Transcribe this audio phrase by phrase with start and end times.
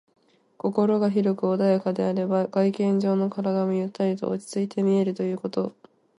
[0.57, 5.75] 心が広く穏やかであれば、外見上の体もゆったりと落ち着いて見えるということ。